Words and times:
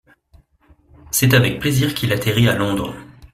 C'est 1.11 1.35
avec 1.35 1.59
plaisir 1.59 1.93
qu'il 1.93 2.11
atterrit 2.11 2.49
à 2.49 2.55
Londres. 2.57 2.95